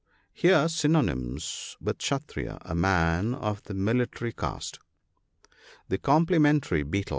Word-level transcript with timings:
—Here 0.43 0.67
synonymous 0.67 1.77
with" 1.79 1.99
Kshattriya," 1.99 2.57
a 2.61 2.73
man 2.73 3.35
of 3.35 3.61
the 3.65 3.75
military 3.75 4.33
caste. 4.33 4.79
(9i.) 4.79 5.49
The 5.89 5.97
complimentary 5.99 6.81
betel. 6.81 7.09